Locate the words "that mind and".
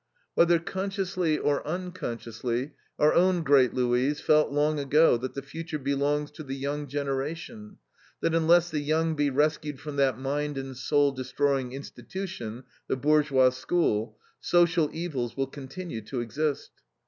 9.97-10.75